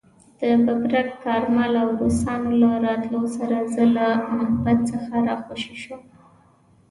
د 0.41 0.41
ببرک 0.65 1.09
کارمل 1.23 1.73
او 1.83 1.89
روسانو 2.01 2.51
له 2.61 2.69
راتلو 2.85 3.21
سره 3.37 3.57
زه 3.73 3.83
له 3.95 4.05
محبس 4.35 4.79
څخه 4.89 5.13
راخوشي 5.27 5.75
شوم. 5.83 6.01